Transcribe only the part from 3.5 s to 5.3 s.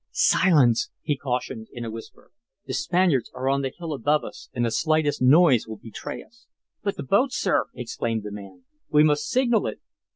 the hill above us and the slightest